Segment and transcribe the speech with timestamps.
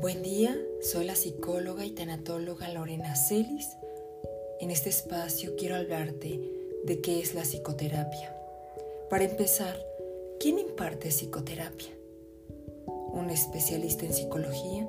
[0.00, 3.76] Buen día, soy la psicóloga y tanatóloga Lorena Celis.
[4.60, 6.40] En este espacio quiero hablarte
[6.84, 8.32] de qué es la psicoterapia.
[9.10, 9.76] Para empezar,
[10.38, 11.88] ¿quién imparte psicoterapia?
[12.86, 14.88] Un especialista en psicología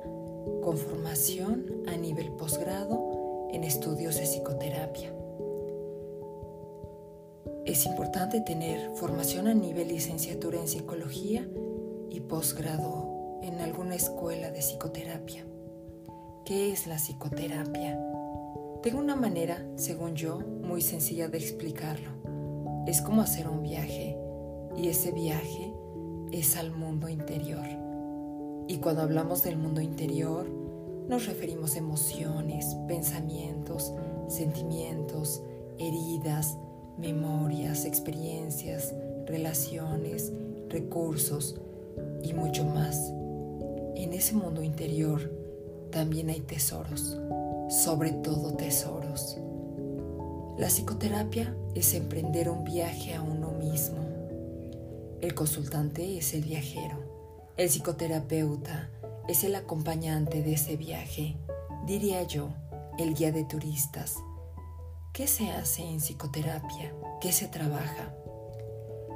[0.62, 5.12] con formación a nivel posgrado en estudios de psicoterapia.
[7.66, 11.48] Es importante tener formación a nivel licenciatura en psicología
[12.10, 15.44] y posgrado en alguna escuela de psicoterapia.
[16.44, 17.98] ¿Qué es la psicoterapia?
[18.82, 22.10] Tengo una manera, según yo, muy sencilla de explicarlo.
[22.86, 24.16] Es como hacer un viaje
[24.76, 25.72] y ese viaje
[26.32, 27.66] es al mundo interior.
[28.68, 30.48] Y cuando hablamos del mundo interior,
[31.08, 33.92] nos referimos a emociones, pensamientos,
[34.28, 35.42] sentimientos,
[35.78, 36.56] heridas,
[36.98, 38.94] memorias, experiencias,
[39.26, 40.32] relaciones,
[40.68, 41.60] recursos
[42.22, 43.12] y mucho más
[44.04, 45.30] en ese mundo interior
[45.90, 47.18] también hay tesoros,
[47.68, 49.36] sobre todo tesoros.
[50.56, 53.98] La psicoterapia es emprender un viaje a uno mismo.
[55.20, 56.98] El consultante es el viajero.
[57.56, 58.90] El psicoterapeuta
[59.28, 61.36] es el acompañante de ese viaje,
[61.86, 62.48] diría yo,
[62.98, 64.16] el guía de turistas.
[65.12, 66.94] ¿Qué se hace en psicoterapia?
[67.20, 68.14] ¿Qué se trabaja?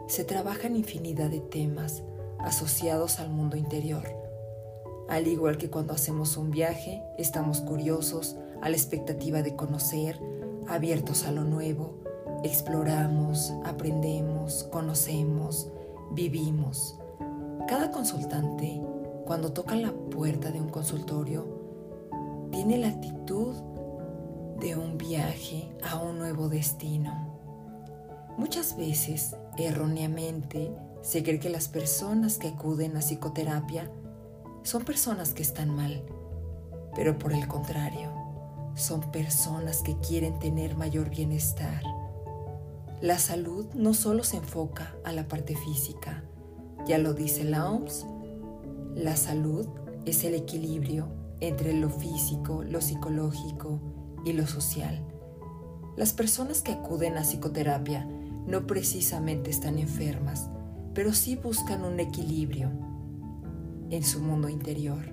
[0.08, 2.02] Se trabajan infinidad de temas
[2.40, 4.23] asociados al mundo interior
[5.08, 10.18] al igual que cuando hacemos un viaje, estamos curiosos, a la expectativa de conocer,
[10.66, 11.98] abiertos a lo nuevo,
[12.42, 15.68] exploramos, aprendemos, conocemos,
[16.12, 16.98] vivimos.
[17.68, 18.80] Cada consultante,
[19.26, 21.46] cuando toca la puerta de un consultorio,
[22.50, 23.54] tiene la actitud
[24.60, 27.38] de un viaje a un nuevo destino.
[28.38, 33.90] Muchas veces, erróneamente, se cree que las personas que acuden a psicoterapia
[34.64, 36.02] son personas que están mal,
[36.96, 38.10] pero por el contrario,
[38.74, 41.82] son personas que quieren tener mayor bienestar.
[43.02, 46.24] La salud no solo se enfoca a la parte física,
[46.86, 48.06] ya lo dice la OMS,
[48.94, 49.68] la salud
[50.06, 51.08] es el equilibrio
[51.40, 53.80] entre lo físico, lo psicológico
[54.24, 55.04] y lo social.
[55.94, 58.06] Las personas que acuden a psicoterapia
[58.46, 60.48] no precisamente están enfermas,
[60.94, 62.83] pero sí buscan un equilibrio
[63.94, 65.04] en su mundo interior.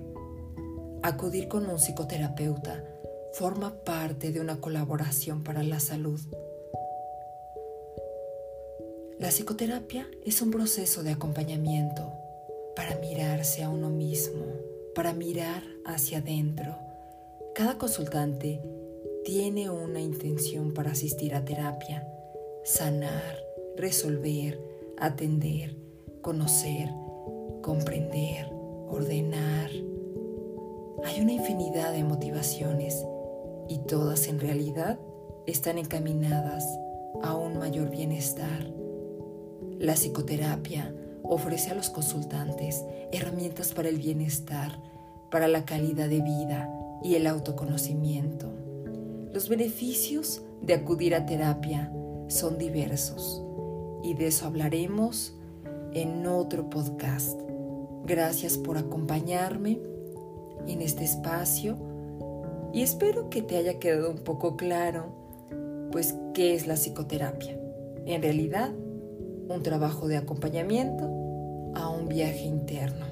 [1.02, 2.84] Acudir con un psicoterapeuta
[3.32, 6.20] forma parte de una colaboración para la salud.
[9.18, 12.12] La psicoterapia es un proceso de acompañamiento
[12.74, 14.44] para mirarse a uno mismo,
[14.94, 16.76] para mirar hacia adentro.
[17.54, 18.60] Cada consultante
[19.24, 22.06] tiene una intención para asistir a terapia,
[22.64, 23.38] sanar,
[23.76, 24.60] resolver,
[24.98, 25.76] atender,
[26.20, 26.88] conocer,
[27.62, 28.61] comprender,
[28.92, 29.70] ordenar.
[31.04, 33.04] Hay una infinidad de motivaciones
[33.68, 35.00] y todas en realidad
[35.46, 36.64] están encaminadas
[37.22, 38.70] a un mayor bienestar.
[39.78, 44.78] La psicoterapia ofrece a los consultantes herramientas para el bienestar,
[45.30, 46.70] para la calidad de vida
[47.02, 48.52] y el autoconocimiento.
[49.32, 51.92] Los beneficios de acudir a terapia
[52.28, 53.42] son diversos
[54.02, 55.34] y de eso hablaremos
[55.94, 57.40] en otro podcast.
[58.04, 59.80] Gracias por acompañarme
[60.66, 61.76] en este espacio
[62.72, 65.06] y espero que te haya quedado un poco claro,
[65.92, 67.58] pues, qué es la psicoterapia.
[68.06, 68.70] En realidad,
[69.48, 71.04] un trabajo de acompañamiento
[71.74, 73.06] a un viaje interno.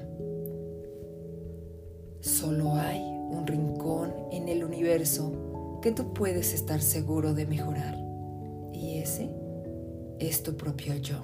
[2.21, 7.97] Solo hay un rincón en el universo que tú puedes estar seguro de mejorar.
[8.73, 9.29] Y ese
[10.19, 11.17] es tu propio yo.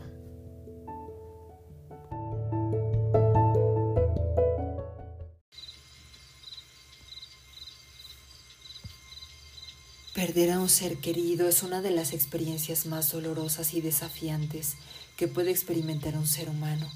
[10.17, 14.73] Perder a un ser querido es una de las experiencias más dolorosas y desafiantes
[15.15, 16.89] que puede experimentar un ser humano,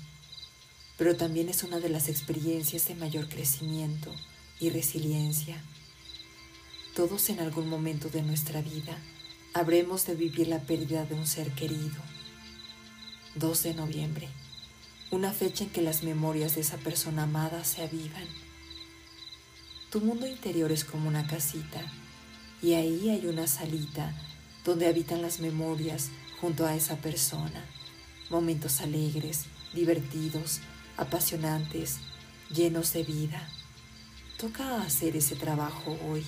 [0.98, 4.12] pero también es una de las experiencias de mayor crecimiento
[4.60, 5.64] y resiliencia.
[6.96, 8.98] Todos en algún momento de nuestra vida
[9.54, 12.02] habremos de vivir la pérdida de un ser querido.
[13.36, 14.30] 2 de noviembre,
[15.12, 18.26] una fecha en que las memorias de esa persona amada se avivan.
[19.92, 21.86] Tu mundo interior es como una casita
[22.62, 24.14] y ahí hay una salita
[24.64, 26.10] donde habitan las memorias
[26.40, 27.66] junto a esa persona.
[28.30, 30.60] Momentos alegres, divertidos,
[30.98, 31.98] apasionantes,
[32.54, 33.50] llenos de vida.
[34.38, 36.24] Toca hacer ese trabajo hoy,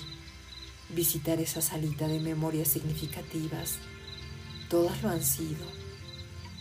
[0.90, 3.76] visitar esa salita de memorias significativas.
[4.68, 5.64] Todas lo han sido,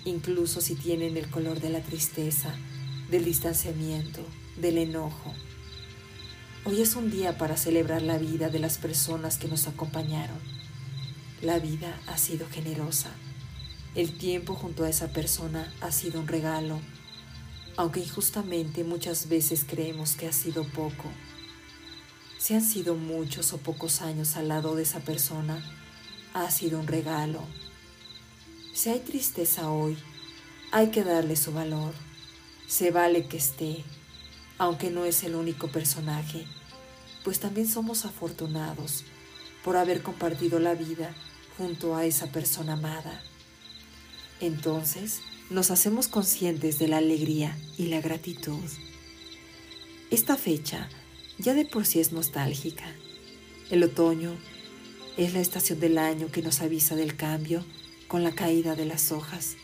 [0.06, 2.54] incluso si tienen el color de la tristeza,
[3.10, 4.24] del distanciamiento,
[4.58, 5.34] del enojo.
[6.66, 10.40] Hoy es un día para celebrar la vida de las personas que nos acompañaron.
[11.42, 13.10] La vida ha sido generosa.
[13.96, 16.80] El tiempo junto a esa persona ha sido un regalo,
[17.76, 21.12] aunque injustamente muchas veces creemos que ha sido poco.
[22.38, 25.62] Si han sido muchos o pocos años al lado de esa persona,
[26.34, 27.42] ha sido un regalo.
[28.74, 29.98] Si hay tristeza hoy,
[30.72, 31.94] hay que darle su valor.
[32.68, 33.84] Se vale que esté,
[34.64, 36.46] aunque no es el único personaje,
[37.26, 39.04] pues también somos afortunados
[39.62, 41.14] por haber compartido la vida
[41.58, 43.22] junto a esa persona amada.
[44.40, 45.20] Entonces
[45.50, 48.64] nos hacemos conscientes de la alegría y la gratitud.
[50.12, 50.88] Esta fecha
[51.40, 52.86] ya de por sí es nostálgica.
[53.70, 54.32] El otoño
[55.18, 57.66] es la estación del año que nos avisa del cambio
[58.08, 59.58] con la caída de las hojas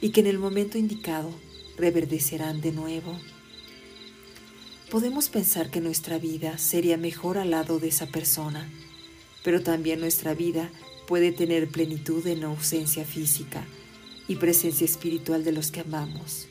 [0.00, 1.28] y que en el momento indicado
[1.76, 3.18] reverdecerán de nuevo.
[4.90, 8.66] Podemos pensar que nuestra vida sería mejor al lado de esa persona,
[9.44, 10.70] pero también nuestra vida
[11.06, 13.66] puede tener plenitud en ausencia física
[14.28, 16.46] y presencia espiritual de los que amamos.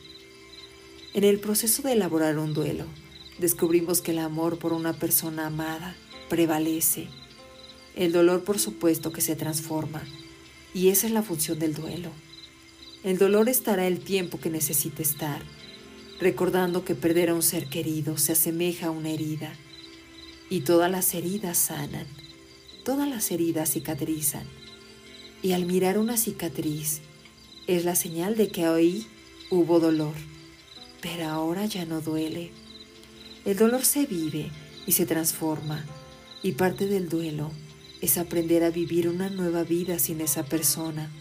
[1.16, 2.86] En el proceso de elaborar un duelo,
[3.40, 5.96] descubrimos que el amor por una persona amada
[6.30, 7.08] prevalece.
[7.96, 10.04] El dolor, por supuesto, que se transforma,
[10.76, 12.12] y esa es la función del duelo.
[13.04, 15.42] El dolor estará el tiempo que necesite estar
[16.20, 19.54] recordando que perder a un ser querido se asemeja a una herida
[20.50, 22.08] y todas las heridas sanan,
[22.84, 24.46] todas las heridas cicatrizan.
[25.44, 27.02] Y al mirar una cicatriz
[27.68, 29.06] es la señal de que hoy
[29.52, 30.16] hubo dolor,
[31.02, 32.52] pero ahora ya no duele.
[33.46, 34.50] El dolor se vive
[34.88, 35.86] y se transforma
[36.42, 37.52] y parte del duelo
[38.02, 41.12] es aprender a vivir una nueva vida sin esa persona.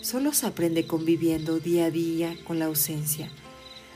[0.00, 3.30] Solo se aprende conviviendo día a día con la ausencia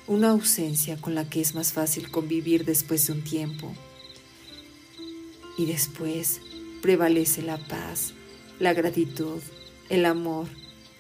[0.08, 3.74] una ausencia con la que es más fácil convivir después de un tiempo.
[5.58, 6.40] Y después
[6.80, 8.14] prevalece la paz,
[8.58, 9.42] la gratitud,
[9.90, 10.48] el amor,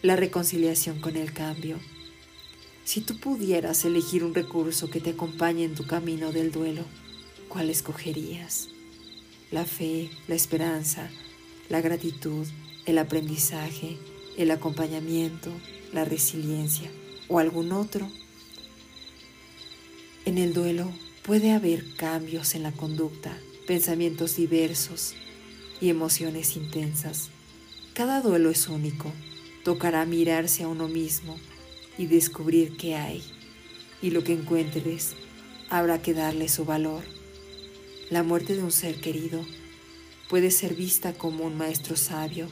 [0.02, 1.78] la reconciliación con el cambio.
[2.84, 6.82] Si tú pudieras elegir un recurso que te acompañe en tu camino del duelo,
[7.48, 8.68] ¿cuál escogerías?
[9.50, 11.08] La fe, la esperanza,
[11.70, 12.46] la gratitud,
[12.84, 13.96] el aprendizaje,
[14.36, 15.50] el acompañamiento,
[15.94, 16.90] la resiliencia
[17.28, 18.10] o algún otro.
[20.28, 20.92] En el duelo
[21.22, 23.34] puede haber cambios en la conducta,
[23.66, 25.14] pensamientos diversos
[25.80, 27.30] y emociones intensas.
[27.94, 29.10] Cada duelo es único.
[29.64, 31.38] Tocará mirarse a uno mismo
[31.96, 33.22] y descubrir qué hay.
[34.02, 35.14] Y lo que encuentres,
[35.70, 37.04] habrá que darle su valor.
[38.10, 39.46] La muerte de un ser querido
[40.28, 42.50] puede ser vista como un maestro sabio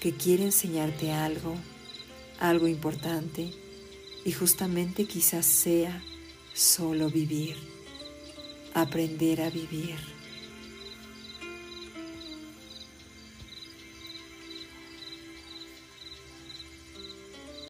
[0.00, 1.54] que quiere enseñarte algo,
[2.40, 3.52] algo importante,
[4.24, 6.02] y justamente quizás sea
[6.58, 7.56] solo vivir,
[8.74, 10.17] aprender a vivir.